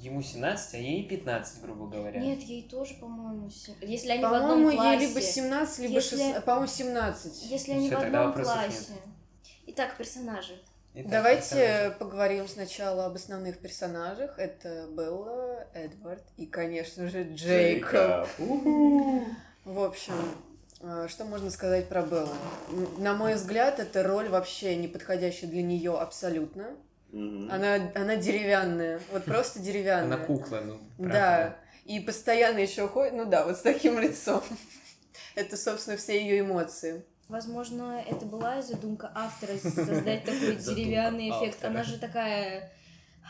[0.00, 2.20] ему 17, а ей 15, грубо говоря.
[2.20, 5.06] Нет, ей тоже, по-моему, се- если они в одном По-моему, ей классе.
[5.06, 7.42] либо 17, либо Если- 16, по-моему, 17.
[7.44, 8.66] Если они Всё, в одном вопросов нет.
[8.70, 8.92] классе.
[9.66, 10.60] Итак, персонажи.
[10.92, 11.96] Итак, Давайте персонажи.
[12.00, 14.38] поговорим сначала об основных персонажах.
[14.38, 17.90] Это Белла, Эдвард и, конечно же, Джейкоб.
[17.92, 18.28] Джейкоб.
[18.40, 19.24] У-ху.
[19.64, 20.14] В общем,
[20.80, 22.32] э, что можно сказать про Беллу?
[22.98, 26.66] На мой взгляд, эта роль вообще не подходящая для нее абсолютно.
[27.12, 30.16] Она, она деревянная, вот просто деревянная.
[30.16, 31.12] Она кукла, ну, правда.
[31.12, 34.42] Да, и постоянно еще ходит, ну да, вот с таким лицом.
[35.34, 37.04] Это, собственно, все ее эмоции.
[37.28, 41.64] Возможно, это была задумка автора создать такой деревянный эффект.
[41.64, 42.72] Она же такая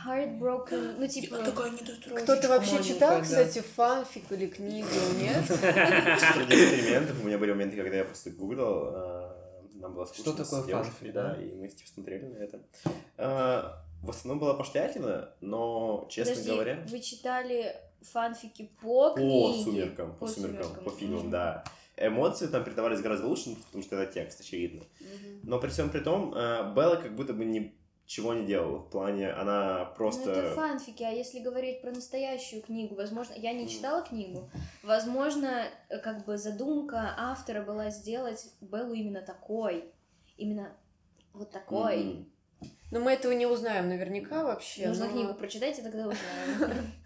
[0.07, 1.37] heartbroken, ну типа...
[1.37, 3.21] Кто-то вообще читал, да.
[3.21, 4.89] кстати, фанфик или книгу,
[5.21, 5.45] нет?
[5.45, 9.37] Среди экспериментов у меня были моменты, когда я просто гуглил, а,
[9.75, 11.43] нам было скучно Что такое с девушкой, фанфик, да, да?
[11.43, 12.61] и мы типа смотрели на это.
[13.17, 19.65] А, В основном была пошлятина, но, честно Подожди, говоря, вы читали фанфики по по книге?
[19.65, 20.85] сумеркам, по По сумеркам, «Сумеркам».
[20.85, 21.31] по фильмам, Мгм.
[21.31, 21.65] да.
[21.97, 24.83] Эмоции там передавались гораздо лучше, потому что это текст, очевидно.
[25.43, 27.45] Но при всем при том, а, Белла как будто бы
[28.11, 28.79] ничего не делала.
[28.79, 30.31] В плане, она Ну, просто...
[30.33, 34.51] это фанфики, а если говорить про настоящую книгу, возможно, я не читала книгу,
[34.83, 39.85] возможно, э, как бы задумка автора была сделать Беллу именно такой,
[40.37, 40.73] именно
[41.33, 42.05] вот такой.
[42.05, 42.30] Мгм.
[42.91, 44.89] Но мы этого не узнаем наверняка вообще.
[44.89, 46.93] Нужно но- книгу прочитать, и тогда узнаем.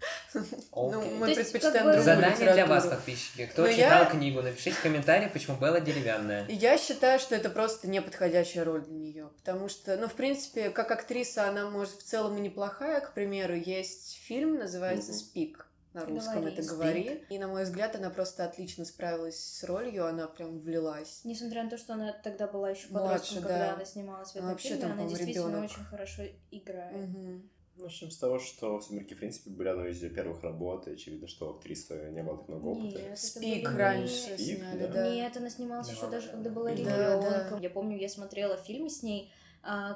[0.73, 3.45] Ну, мы предпочитаем другую Задание для вас, подписчики.
[3.45, 6.45] Кто читал книгу, напишите в комментариях, почему Белла деревянная.
[6.49, 10.91] Я считаю, что это просто неподходящая роль для нее, потому что, ну, в принципе, как
[10.91, 12.99] актриса она может в целом и неплохая.
[12.99, 15.13] К примеру, есть фильм, называется.
[15.13, 15.65] «Спик».
[15.95, 16.53] На русском Говори.
[16.53, 17.23] это «Говори».
[17.29, 21.21] И, на мой взгляд, она просто отлично справилась с ролью, она прям влилась.
[21.23, 23.73] Несмотря на то, что она тогда была еще Младше, подростком, когда да.
[23.75, 25.71] она снималась в Она этом вообще фильме, там, она действительно ребёнок.
[25.71, 27.07] очень хорошо играет.
[27.09, 27.49] Мгм.
[27.77, 31.27] Начнем с того, что «Сумерки», в принципе, были одной из ее первых работ, и очевидно,
[31.27, 33.01] что у актрисы не было так много опыта.
[33.01, 34.87] Нет, «Спик» были раньше «Спик», сняли, да.
[34.87, 35.09] да.
[35.13, 36.55] Нет, она снималась еще Да, даже да, когда да.
[36.55, 37.57] была Да, ребенком.
[37.57, 37.63] да.
[37.63, 39.29] Я помню, я смотрела фильм с ней,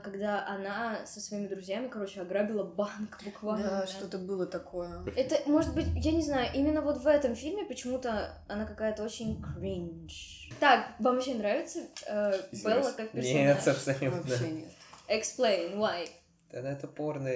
[0.04, 3.70] когда она со своими друзьями, короче, ограбила банк буквально.
[3.70, 5.04] Да, что-то было такое.
[5.16, 9.42] Это, может быть, я не знаю, именно вот в этом фильме почему-то она какая-то очень
[9.42, 10.50] кринж.
[10.60, 12.34] Так, вам вообще нравится э.
[12.52, 13.24] Белла как персонаж?
[13.24, 14.22] Нет, абсолютно.
[14.22, 14.70] Вообще нет.
[15.08, 16.08] Explain, why?
[16.52, 17.30] Она это порно,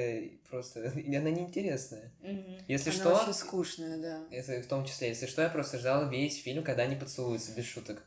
[0.49, 2.11] просто, и она неинтересная.
[2.21, 2.57] Мгм.
[2.67, 4.23] Если Она что, очень скучная, да.
[4.31, 7.65] это в том числе, если что, я просто ждал весь фильм, когда они поцелуются, без
[7.65, 8.03] шуток.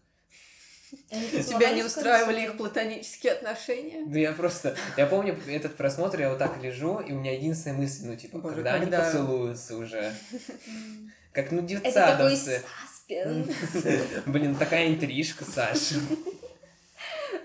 [1.11, 4.05] Они Тебя не устраивали их платонические отношения?
[4.07, 7.77] Да я просто, я помню этот просмотр, я вот так лежу, и у меня единственная
[7.77, 8.99] мысль, ну типа, Боже, когда, когда?
[8.99, 10.13] они поцелуются уже.
[11.33, 12.39] Как ну Это такой.
[14.27, 15.97] Блин, такая интрижка, Саша.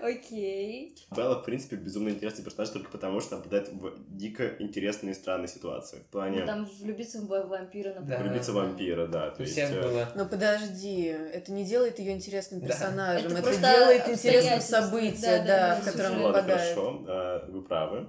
[0.02, 0.94] Окей.
[1.14, 5.14] Белла, в принципе, безумно интересный персонаж только потому, что она попадает в дико интересные и
[5.14, 5.98] странные ситуации.
[5.98, 8.18] В плане Ну, Там влюбиться в вампира, например.
[8.18, 8.24] Да.
[8.24, 9.30] влюбиться в вампира, да.
[9.30, 10.08] То есть, всех э, было.
[10.16, 12.66] Но подожди, это не делает ее интересным Да.
[12.66, 16.16] персонажем, Это это, просто делает интересным события, Да, да, да, да, в котором сюжет.
[16.18, 16.74] он Ладно, попадает.
[16.74, 18.06] хорошо, э, вы правы.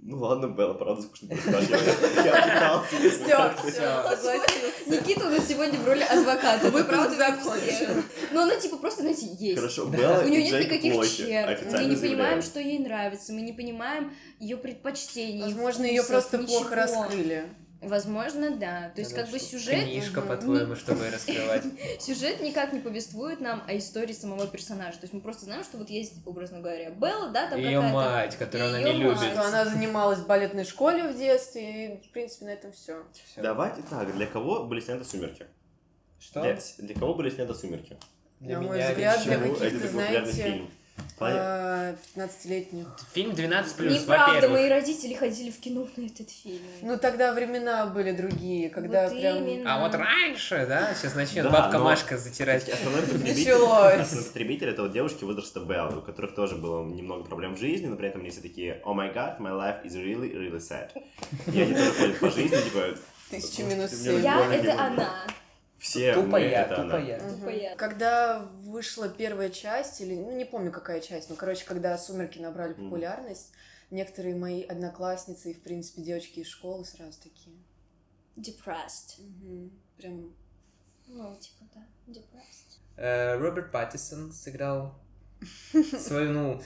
[0.00, 1.64] Ну ладно, Белла, правда, персонаж.
[1.68, 2.82] Я-.
[2.88, 4.86] Все, все, согласилась.
[4.86, 6.70] Никита у нас сегодня в роли адвоката.
[6.70, 7.44] Вы правда Закончим.
[7.44, 7.88] закончили.
[8.32, 9.58] Но она типа просто, знаете, есть.
[9.58, 11.72] Хорошо, Белла У нее нет никаких черт.
[11.72, 13.32] Мы не понимаем, что ей нравится.
[13.32, 15.42] Мы не понимаем ее предпочтений.
[15.42, 17.48] Возможно, ее просто плохо раскрыли.
[17.80, 18.90] Возможно, да.
[18.94, 21.62] То есть, Это как бы сюжет, Книжка, по-твоему, чтобы раскрывать.
[22.00, 24.94] сюжет никак не повествует нам о истории самого персонажа.
[24.98, 28.36] То есть мы просто знаем, что вот есть, образно говоря, Белла, да, там Ее мать,
[28.36, 28.96] которую она не мать.
[29.20, 29.32] любит.
[29.32, 33.04] Что она занималась в балетной школе в детстве, и, в принципе, на этом все.
[33.36, 35.46] Давайте так, для кого были сняты «Сумерки»?
[36.18, 36.42] Что?
[36.42, 37.96] Для, для кого были сняты «Сумерки»?
[38.40, 39.38] Для На мой меня взгляд, лично.
[39.38, 40.62] для каких-то, знаете,
[41.18, 42.86] 15-летних.
[43.12, 46.62] Фильм 12+, Неправда, мои родители ходили в кино на этот фильм.
[46.82, 49.36] Ну, тогда времена были другие, когда Вот прям...
[49.38, 49.74] именно.
[49.74, 52.68] А вот раньше, да, сейчас начнет Да, бабка но- Машка затирать.
[52.68, 57.54] Основной потребитель, основной потребитель это вот девушки возраста Беллы, у которых тоже было немного проблем
[57.56, 60.32] в жизни, но при этом они все такие «Oh my god, my life is really,
[60.32, 60.90] really sad».
[61.52, 62.94] И они тоже ходят по жизни, типа...
[63.30, 63.92] Тысяча «Господи, минус.
[64.22, 64.86] Я это не больно».
[64.86, 65.08] она.
[65.78, 66.98] Все Тупо мы я, это тупо она.
[66.98, 67.18] я.
[67.20, 67.76] Тупо я.
[67.76, 72.74] Когда вышла первая часть, или, ну, не помню, какая часть, но, короче, когда «Сумерки» набрали
[72.74, 73.52] популярность,
[73.90, 77.56] некоторые мои одноклассницы и, в принципе, девочки из школы сразу такие.
[78.36, 79.18] Depressed.
[79.18, 79.72] Мгм.
[79.96, 80.32] Прям
[81.06, 82.78] Ну, типа, да, depressed.
[82.96, 84.94] Э, Роберт Паттисон сыграл
[85.98, 86.62] свою, ну,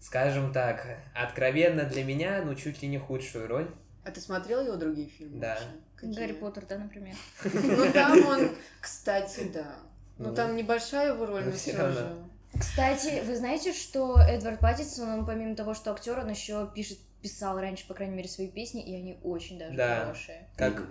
[0.00, 3.74] скажем так, откровенно для меня, ну, чуть ли не худшую роль.
[4.04, 5.40] А ты смотрел его другие фильмы?
[5.40, 5.58] Да.
[6.00, 7.16] Гарри Поттер, да, например.
[7.44, 9.76] Ну там он, кстати, да.
[10.18, 11.94] Ну Ну, там небольшая его роль, ну, но все равно.
[11.94, 12.16] же.
[12.58, 17.58] Кстати, вы знаете, что Эдвард Паттинсон, он помимо того, что актер, он еще пишет, писал
[17.60, 20.00] раньше, по крайней мере, свои песни, и они очень даже Да.
[20.04, 20.48] хорошие.
[20.56, 20.82] Как,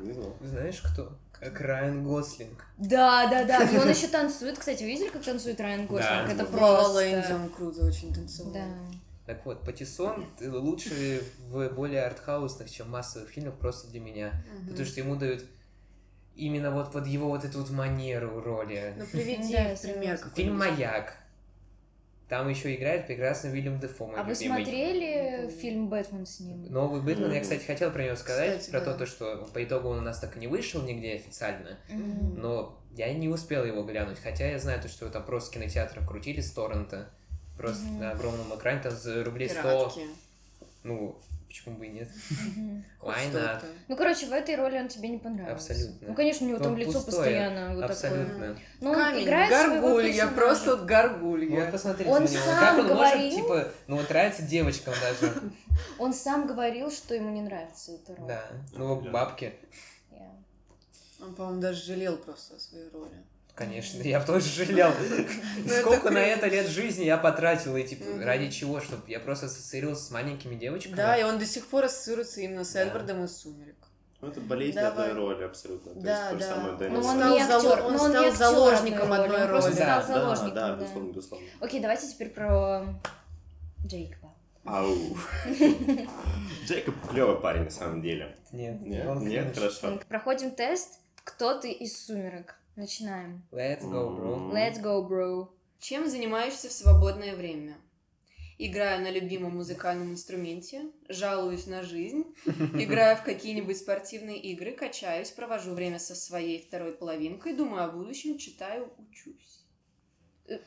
[0.42, 1.18] знаешь кто?
[1.34, 2.66] Как Райан Гослинг.
[2.78, 3.64] Да, да, да.
[3.70, 4.58] И он еще танцует.
[4.58, 6.28] Кстати, вы видели, как танцует Райан Гослинг?
[6.28, 6.34] Да.
[6.34, 7.36] Это просто...
[7.36, 8.54] он круто очень танцевал.
[8.54, 8.66] Да.
[9.26, 14.32] Так вот, Патиссон лучше в более артхаусных, чем массовых фильмах просто для меня.
[14.70, 15.44] Потому что ему дают
[16.38, 18.94] именно вот под его вот эту вот манеру роли.
[18.98, 20.20] Ну приведи Да, пример.
[20.36, 20.58] Фильм.
[20.58, 21.14] «Маяк».
[22.30, 26.66] Там еще играет прекрасно Уильям Дефо, мой А вы смотрели фильм «Бэтмен» с ним?
[26.70, 27.42] Новый Бэтмен, я, Мгм.
[27.42, 28.86] кстати, хотел про него сказать, Кстати, про да.
[28.92, 31.78] то, то, что по итогу он у нас так и не вышел нигде официально,
[32.36, 36.06] но я не успел его глянуть, хотя я знаю то, что там просто в кинотеатрах
[36.06, 37.08] крутили с торрента,
[37.56, 40.02] просто на огромном экране, там за рублей 100, Пиратки.
[40.84, 41.18] ну,
[41.58, 42.08] почему бы и нет.
[43.02, 43.64] Why not?
[43.88, 45.74] Ну, короче, в этой роли он тебе не понравился.
[45.74, 46.08] Абсолютно.
[46.10, 47.94] Ну, конечно, у него там Он лицо постоянно вот такое.
[47.96, 48.60] Абсолютно.
[48.82, 49.50] Но он Камень, играет
[49.82, 51.72] горгулья, просто вот Вот горгулья.
[51.72, 52.44] посмотрите Он на него.
[52.44, 53.22] сам как он говорил.
[53.22, 55.34] может, типа, ну вот нравится девочкам даже.
[56.00, 58.28] Он сам говорил, что ему не нравится эта роль.
[58.28, 58.44] Да.
[58.74, 59.54] Ну, бабки,
[60.12, 60.32] Я-
[61.24, 63.24] Он, по-моему, даже жалел просто о своей роли.
[63.58, 64.92] Конечно, я тоже жалел.
[65.66, 68.80] это Сколько на это лет жизни я потратил, и типа, ради чего?
[68.80, 70.96] Чтобы я просто ассоциировался с маленькими девочками.
[70.96, 72.82] Да, и он до сих пор ассоциируется именно с Да.
[72.84, 73.76] Эдвардом из «Сумерек».
[74.20, 75.10] Ну, это болезнь Давай.
[75.10, 75.94] одной роли абсолютно.
[75.94, 76.56] То Да, есть, то же да.
[76.56, 77.34] самое Ну, Дэнни Ну, Он он Сандерс.
[77.38, 79.76] не стал актер, он он стал заложником одной одной Он просто роли.
[79.82, 80.76] стал Да, заложником, да, да.
[80.76, 81.48] безусловно, безусловно.
[81.62, 82.86] Окей, давайте теперь про
[83.86, 84.34] Джейкоба.
[84.66, 84.96] Ау.
[86.66, 88.36] Джейкоб клевый парень на самом деле.
[88.52, 90.00] Нет, Нет, он нет, хорошо.
[90.10, 91.00] Проходим тест.
[91.24, 92.57] Кто ты из «Сумерек»?
[92.78, 93.44] Начинаем.
[93.52, 94.52] Let's go, bro.
[94.54, 95.50] Let's go, bro.
[95.80, 97.76] Чем занимаешься в свободное время?
[98.60, 105.74] Играю на любимом музыкальном инструменте, жалуюсь на жизнь, играю в какие-нибудь спортивные игры, качаюсь, провожу
[105.74, 109.64] время со своей второй половинкой, думаю о будущем, читаю, учусь.
[110.48, 110.60] Э,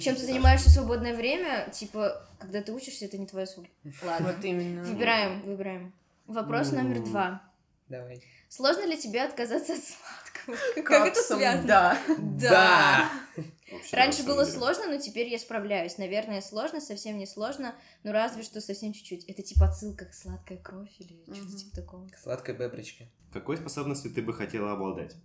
[0.00, 1.68] Чем ты занимаешься в свободное время?
[1.72, 3.94] Типа, когда ты учишься, это не твое свободное.
[4.04, 4.32] Ладно.
[4.32, 4.82] Вот именно.
[4.84, 5.92] Выбираем, выбираем.
[6.26, 6.78] Вопрос Ну.
[6.82, 7.42] номер два.
[7.88, 8.20] Давай.
[8.48, 10.56] Сложно ли тебе отказаться от сладкого?
[10.84, 11.66] Как это связано?
[11.66, 11.98] Да.
[12.16, 13.10] Да.
[13.72, 14.56] Вообще, Раньше было деле.
[14.56, 15.98] сложно, но теперь я справляюсь.
[15.98, 19.24] Наверное, сложно, совсем не сложно, но разве что совсем чуть-чуть.
[19.24, 22.08] Это типа отсылка к сладкая кровь или что-то типа такого.
[22.22, 23.04] Сладкая беброчка.
[23.32, 25.16] Какой способностью ты бы хотела обладать?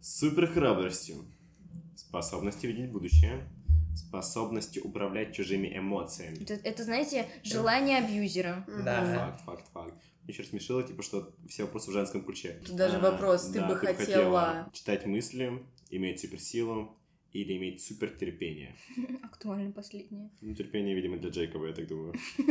[0.00, 1.26] Суперхрабростью.
[1.96, 3.46] Способностью видеть будущее.
[3.94, 6.42] Способностью управлять чужими эмоциями.
[6.42, 8.64] Это, это, знаете, желание абьюзера.
[8.84, 9.04] Да.
[9.14, 9.94] Факт, факт, факт.
[10.28, 12.60] Еще смешило, типа, что все вопросы в женском ключе.
[12.64, 14.70] Тут даже А, вопрос, ты да, бы хотела...
[14.74, 16.98] читать мысли, иметь суперсилу
[17.32, 18.76] или иметь супертерпение.
[19.22, 20.30] Актуально последнее.
[20.42, 22.14] Ну, терпение, видимо, для Джейкоба, я так думаю.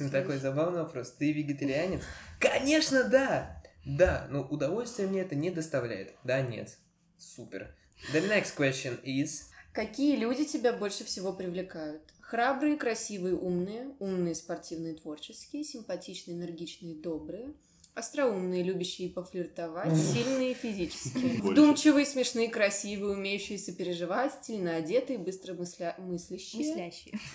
[0.00, 1.12] Ну, Такой забавный вопрос.
[1.12, 2.02] Ты вегетарианец?
[2.40, 3.62] Конечно, да!
[3.86, 6.14] Да, но удовольствие мне это не доставляет.
[6.24, 6.76] Да, нет.
[7.18, 7.74] Супер.
[8.12, 9.42] The next question is...
[9.72, 12.02] Какие люди тебя больше всего привлекают?
[12.32, 17.52] Храбрые, красивые, умные, умные, спортивные, творческие, симпатичные, энергичные, добрые,
[17.92, 25.94] остроумные, любящие пофлиртовать, сильные физически, вдумчивые, смешные, красивые, умеющие сопереживать, стильно одетые, быстро мысля...
[25.98, 27.18] мыслящие, Мыслящие.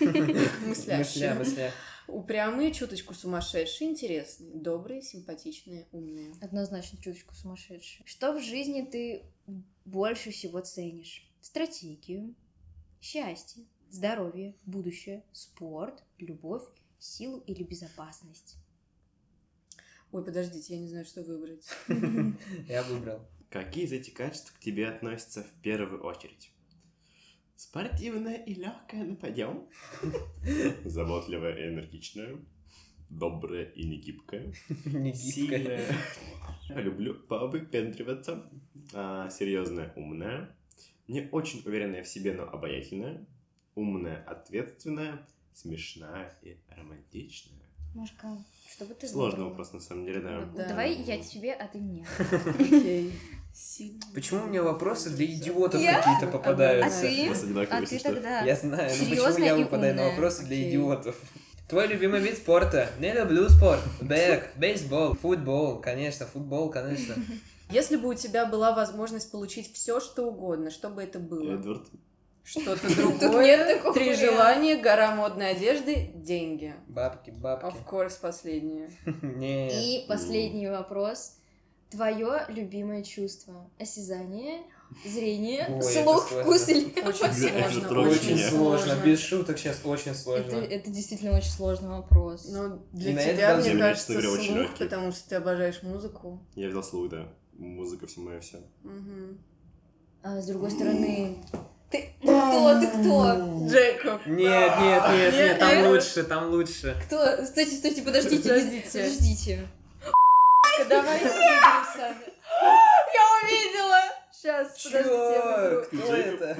[0.66, 1.72] Мысля, мыслящие, мысля.
[2.08, 6.34] упрямые, чуточку сумасшедшие, интересные, добрые, симпатичные, умные.
[6.40, 8.04] Однозначно чуточку сумасшедший.
[8.04, 9.22] Что в жизни ты
[9.84, 11.30] больше всего ценишь?
[11.40, 12.34] Стратегию,
[13.00, 16.64] счастье, здоровье, будущее, спорт, любовь,
[16.98, 18.56] силу или безопасность?
[20.10, 21.68] Ой, подождите, я не знаю, что выбрать.
[22.68, 23.20] Я выбрал.
[23.50, 26.52] Какие из этих качеств к тебе относятся в первую очередь?
[27.56, 29.68] Спортивная и легкая нападем.
[30.84, 32.38] Заботливая и энергичная.
[33.10, 34.52] Добрая и негибкая.
[34.84, 35.14] Не гибкая.
[35.14, 35.86] Сильная.
[36.68, 38.50] Люблю повыпендриваться.
[38.94, 40.56] А, серьезная, умная.
[41.08, 43.26] Не очень уверенная в себе, но обаятельная.
[43.78, 45.24] Умная, ответственная.
[45.54, 47.62] Смешная и романтичная.
[47.94, 48.26] Машка,
[48.68, 49.50] что бы ты Сложный выбрала?
[49.50, 50.40] вопрос, на самом деле, да.
[50.40, 50.68] Вот да.
[50.68, 52.04] Давай я тебе, а ты мне.
[54.14, 57.06] Почему у меня вопросы для идиотов какие-то А попадаются?
[57.06, 58.14] А ты что.
[58.14, 58.40] тогда...
[58.42, 61.16] Я знаю, но почему Серьёзная я выпадаю на вопросы для идиотов?
[61.68, 62.90] Твой любимый вид спорта?
[62.98, 63.80] Не люблю спорт.
[64.00, 67.14] Бег, бейсбол, футбол, конечно, футбол, конечно.
[67.70, 71.52] Если бы у тебя была возможность получить все, что угодно, что бы это было?
[71.52, 71.88] Эдвард.
[72.48, 73.92] Что-то нет другое.
[73.92, 76.74] Три желания, гора модной одежды, деньги.
[76.86, 77.66] Бабки, бабки.
[77.66, 78.90] Of course, последнее.
[79.22, 79.68] Не.
[79.68, 81.34] И последний вопрос.
[81.90, 83.70] Твое любимое чувство.
[83.78, 84.62] Осязание,
[85.04, 86.86] зрение, Ой, слух, вкус или...
[87.06, 88.00] Очень сложно.
[88.00, 90.56] Очень сложно, без шуток сейчас очень сложно.
[90.56, 92.46] это действительно очень сложный вопрос.
[92.48, 96.40] Ну, для на тебя, мне кажется, слух, потому что ты обожаешь музыку.
[96.54, 97.28] Я взял слух, да.
[97.58, 98.58] Музыка все мое все.
[100.22, 101.36] А с другой стороны...
[101.90, 102.80] Ты, ты кто?
[102.80, 103.66] Ты кто?
[103.68, 104.26] Джейкоб.
[104.26, 105.86] Нет, нет, нет, нет, там Нет.
[105.86, 106.96] лучше, там лучше.
[107.06, 107.44] Кто?
[107.46, 108.48] Стойте, стойте, подождите.
[108.48, 108.92] Подождите.
[108.92, 109.68] Подождите.
[110.88, 112.26] Давай выберем сами.
[113.14, 114.00] Я увидела!
[114.30, 116.04] Сейчас, подождите.
[116.04, 116.56] Кто это?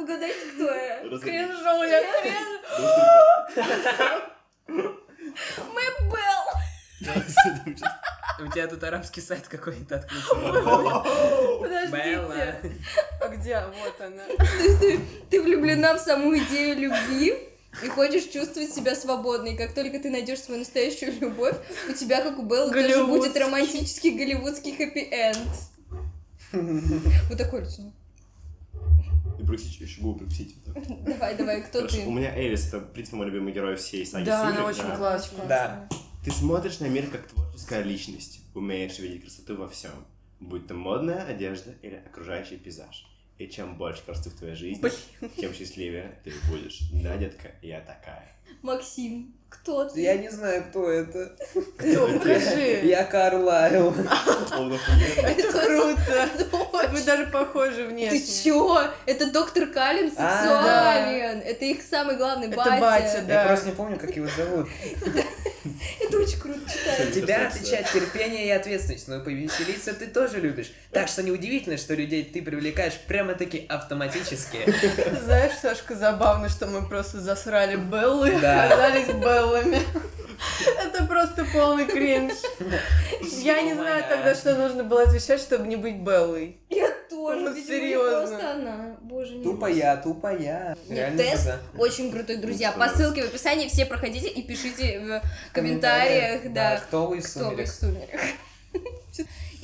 [0.00, 1.18] Угадайте, кто я.
[1.18, 2.60] Кринжу, я кринж.
[5.74, 6.44] Мэп Белл.
[8.38, 10.34] У тебя тут арабский сайт какой-то открылся.
[11.60, 12.04] Подождите.
[12.04, 12.36] Белла.
[13.20, 13.60] А где?
[13.60, 14.22] Вот она.
[14.80, 17.34] Ты, ты влюблена в саму идею любви
[17.82, 19.56] и хочешь чувствовать себя свободной.
[19.56, 21.56] Как только ты найдешь свою настоящую любовь,
[21.88, 23.40] у тебя, как у Беллы, тоже будет Голливудский.
[23.40, 25.38] романтический голливудский хэппи-энд.
[27.28, 27.82] Вот такое лицо.
[29.38, 30.26] И проксить, еще губы
[30.64, 31.04] так.
[31.04, 32.04] Давай, давай, кто ты?
[32.06, 35.46] у меня Элис, это, в принципе, мой любимый герой всей саги Да, она очень классная.
[35.46, 35.88] Да.
[36.26, 39.92] Ты смотришь на мир как творческая личность, умеешь видеть красоту во всем,
[40.40, 43.06] будь то модная одежда или окружающий пейзаж.
[43.38, 44.90] И чем больше красоты в твоей жизни,
[45.36, 46.80] тем счастливее ты будешь.
[46.92, 48.26] Да, детка, я такая.
[48.60, 50.00] Максим, кто ты?
[50.00, 51.36] Я не знаю, кто это.
[51.78, 52.08] Кто?
[52.18, 52.80] Покажи.
[52.84, 53.94] Я Карлайл.
[53.94, 56.28] Это круто.
[56.90, 58.20] Вы даже похожи Ты внешне.
[58.42, 58.82] чё?
[59.06, 61.38] Это доктор Каллен А, сексуален.
[61.44, 62.80] Это их самый главный Это батя.
[62.80, 63.46] батя, Я Да.
[63.46, 64.68] просто не помню, как его зовут.
[66.00, 67.14] Это очень круто читать.
[67.14, 70.72] Тебя отличает терпение и ответственность, но и повеселиться ты тоже любишь.
[70.90, 74.58] Так что неудивительно, что людей ты привлекаешь прямо-таки автоматически.
[75.24, 79.80] Знаешь, Сашка, забавно, что мы просто засрали Беллы, оказались Беллами.
[80.84, 82.34] Это просто полный кринж.
[83.42, 86.58] Я не знаю тогда, что нужно было отвечать, чтобы не быть Беллой.
[87.30, 87.56] Я тоже.
[87.56, 88.26] Ну, серьезно.
[88.26, 88.96] Просто она.
[89.02, 89.42] Боже мой.
[89.44, 90.76] Тупо я, тупо я.
[90.88, 91.82] Нет, Реально тест тупо.
[91.82, 92.72] очень крутой, друзья.
[92.72, 97.50] По ссылке в описании все проходите и пишите в комментариях, да, кто вы из кто
[97.50, 98.20] вы из сумерек.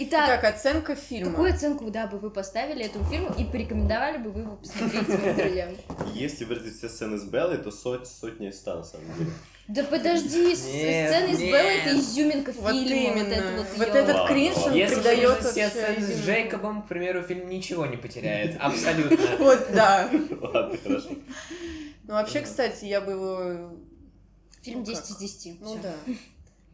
[0.05, 1.31] Итак, Так, оценка фильма.
[1.31, 5.37] какую оценку, да, бы вы поставили этому фильму и порекомендовали бы вы его посмотреть своим
[5.37, 5.69] друзьям?
[6.15, 9.31] Если вырезать все сцены с Беллой, то сот, сотни из ста, на самом деле.
[9.69, 11.53] Да подожди, с- сцены из нет.
[11.53, 13.67] Беллы это изюминка фильма, вот именно.
[13.77, 16.25] вот этот кринж, он придает вырезать все сцены с.
[16.25, 18.57] Джейкобом, к примеру, фильм ничего не потеряет.
[18.61, 19.17] Абсолютно.
[19.39, 20.11] Вот, да.
[20.41, 21.09] Ладно, хорошо.
[22.05, 23.73] Ну, вообще, кстати, я бы его...
[24.63, 25.11] Фильм Ну 10 как?
[25.11, 25.61] из 10.
[25.61, 25.95] Ну, да.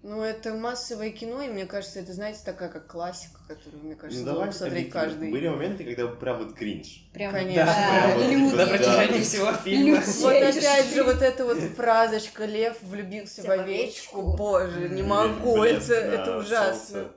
[0.02, 4.20] Ну, это массовое кино, и мне кажется, это, знаете, такая как классика, которую, мне кажется,
[4.20, 5.00] Ну должен давай смотреть объективно.
[5.10, 5.30] каждый.
[5.32, 7.02] Были моменты, когда прям вот кринж.
[7.12, 7.64] Прям, Конечно.
[7.66, 8.26] да, Да.
[8.28, 8.56] лютый.
[8.56, 9.96] На протяжении всего фильма.
[9.98, 10.06] Люди.
[10.20, 14.22] Вот опять же вот эта вот фразочка «Лев влюбился в овечку».
[14.36, 17.08] Боже, не могу, это, да, это ужасно.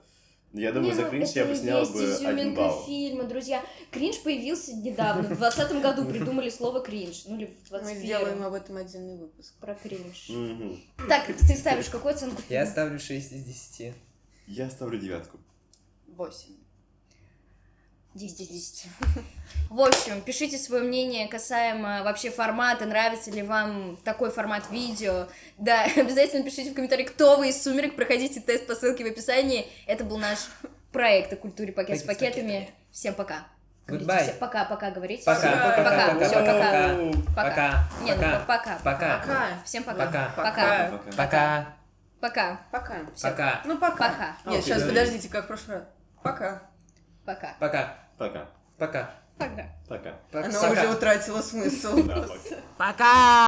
[0.53, 2.83] Я думаю, Не, за ну, кринж я бы снял есть бы один балл.
[2.85, 3.63] фильма, друзья.
[3.89, 7.23] Кринж появился недавно, в 2020 году придумали слово кринж.
[7.25, 9.53] Ну или в Мы 21 сделаем об этом отдельный выпуск.
[9.61, 10.27] про кринж.
[10.29, 10.77] Мгм.
[11.07, 13.93] Так, ты ставишь какую оценку Я ставлю 6 из 10.
[14.47, 15.37] Я ставлю девятку.
[16.07, 16.55] Восемь.
[18.13, 18.86] 10 из 10.
[19.69, 25.28] В общем, пишите свое мнение касаемо вообще формата, нравится ли вам такой формат видео.
[25.58, 29.65] Да, обязательно пишите в комментарии, кто вы из «Сумерек», проходите тест по ссылке в описании.
[29.88, 30.39] Это был наш
[30.91, 32.54] проект о культуре пакет с Пакет с пакетами.
[32.54, 32.76] пакетами.
[32.91, 33.47] Всем пока.
[33.88, 34.24] Говорите Goodbye.
[34.24, 35.24] все пока, пока, говорите.
[35.24, 36.95] Пока, Всем пока, пока, пока, всё, пока, пока.
[37.36, 37.50] пока.
[37.50, 37.89] Пока.
[38.04, 38.39] Не, ну Пока.
[38.45, 38.80] пока.
[38.84, 39.17] Пока.
[39.19, 39.47] Пока.
[39.65, 40.06] Всем пока.
[40.06, 40.30] Пока.
[40.36, 40.52] Пока.
[40.52, 40.91] Пока.
[40.91, 41.17] Пока.
[41.17, 41.67] Пока.
[42.19, 42.62] Пока.
[42.71, 42.95] Пока.
[43.15, 43.30] Всё.
[43.30, 43.62] Пока.
[43.65, 44.10] Ну, пока.
[44.10, 44.38] Пока.
[44.45, 45.86] Нет, сейчас, подождите, как в прошлый раз.
[46.21, 46.62] Пока.
[47.25, 47.55] Пока.
[47.60, 47.95] Пока.
[48.17, 48.45] Пока.
[48.77, 49.12] Пока.
[49.38, 49.69] Пока.
[49.88, 50.13] Пока.
[50.31, 50.47] Пока.
[50.47, 51.97] Она уже утратила смысл.
[52.77, 53.45] Пока.